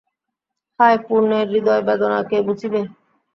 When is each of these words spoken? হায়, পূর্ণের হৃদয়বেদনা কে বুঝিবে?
হায়, 0.79 0.99
পূর্ণের 1.05 1.45
হৃদয়বেদনা 1.53 2.19
কে 2.29 2.37
বুঝিবে? 2.47 2.81